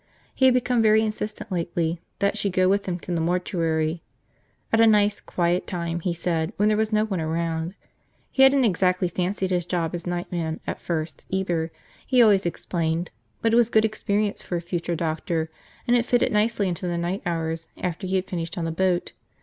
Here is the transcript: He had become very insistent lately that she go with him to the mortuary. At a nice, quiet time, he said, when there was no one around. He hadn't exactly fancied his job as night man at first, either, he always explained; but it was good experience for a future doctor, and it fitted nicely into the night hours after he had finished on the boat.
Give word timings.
He 0.33 0.45
had 0.45 0.55
become 0.55 0.81
very 0.81 1.03
insistent 1.03 1.51
lately 1.51 2.01
that 2.17 2.35
she 2.35 2.49
go 2.49 2.67
with 2.67 2.87
him 2.87 2.97
to 3.01 3.13
the 3.13 3.21
mortuary. 3.21 4.01
At 4.73 4.81
a 4.81 4.87
nice, 4.87 5.21
quiet 5.21 5.67
time, 5.67 5.99
he 5.99 6.11
said, 6.11 6.53
when 6.57 6.69
there 6.69 6.75
was 6.77 6.91
no 6.91 7.05
one 7.05 7.21
around. 7.21 7.75
He 8.31 8.41
hadn't 8.41 8.65
exactly 8.65 9.07
fancied 9.09 9.51
his 9.51 9.67
job 9.67 9.93
as 9.93 10.07
night 10.07 10.31
man 10.31 10.59
at 10.65 10.81
first, 10.81 11.27
either, 11.29 11.71
he 12.07 12.19
always 12.19 12.47
explained; 12.47 13.11
but 13.43 13.53
it 13.53 13.57
was 13.57 13.69
good 13.69 13.85
experience 13.85 14.41
for 14.41 14.55
a 14.55 14.59
future 14.61 14.95
doctor, 14.95 15.51
and 15.87 15.95
it 15.95 16.07
fitted 16.07 16.31
nicely 16.31 16.67
into 16.67 16.87
the 16.87 16.97
night 16.97 17.21
hours 17.23 17.67
after 17.77 18.07
he 18.07 18.15
had 18.15 18.25
finished 18.25 18.57
on 18.57 18.65
the 18.65 18.71
boat. 18.71 19.11